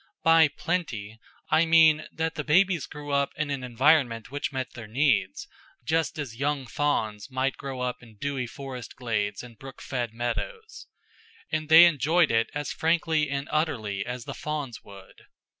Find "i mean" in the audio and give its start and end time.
1.51-2.07